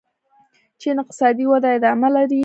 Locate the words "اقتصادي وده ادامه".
1.03-2.09